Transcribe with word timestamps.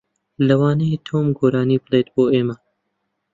لەوانەیە 0.47 0.97
تۆم 1.07 1.27
گۆرانی 1.39 1.81
بڵێت 1.83 2.07
بۆ 2.15 2.23
ئێمە. 2.33 2.55